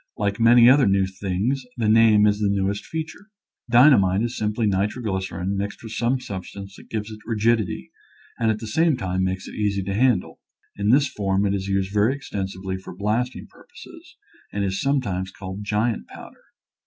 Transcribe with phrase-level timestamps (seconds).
[0.17, 3.29] Like many other new things the name is the newest feature.
[3.69, 7.91] Dynamite is simply nitroglycerin mixed with some substance that gives it rigid ity
[8.39, 10.39] and at the same time makes it easy to handle.
[10.75, 14.17] In this form it is used very exten sively for blasting purposes
[14.51, 16.45] and is sometimes called giant powder.